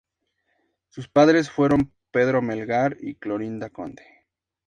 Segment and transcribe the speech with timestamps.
[0.89, 4.01] Sus padres fueron Pedro Melgar y Clorinda Conde.